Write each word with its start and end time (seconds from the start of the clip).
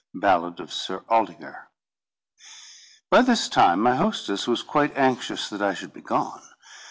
Ballad 0.15 0.59
of 0.59 0.73
Sir 0.73 1.03
Aldingar. 1.11 1.69
By 3.11 3.21
this 3.21 3.47
time, 3.47 3.81
my 3.81 3.97
hostess 3.97 4.47
was 4.47 4.63
quite 4.63 4.97
anxious 4.97 5.47
that 5.51 5.61
I 5.61 5.75
should 5.75 5.93
be 5.93 6.01
gone. 6.01 6.41